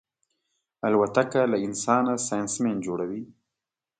الوتکه 0.87 1.41
له 1.51 1.57
انسانه 1.67 2.13
ساینسمن 2.27 2.75
جوړوي. 2.85 3.21